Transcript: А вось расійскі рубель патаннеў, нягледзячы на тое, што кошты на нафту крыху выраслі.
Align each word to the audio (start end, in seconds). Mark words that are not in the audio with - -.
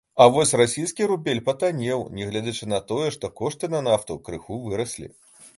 А 0.23 0.25
вось 0.35 0.53
расійскі 0.61 1.07
рубель 1.11 1.41
патаннеў, 1.49 2.01
нягледзячы 2.21 2.71
на 2.73 2.81
тое, 2.93 3.07
што 3.19 3.33
кошты 3.41 3.73
на 3.77 3.85
нафту 3.89 4.21
крыху 4.31 4.63
выраслі. 4.69 5.13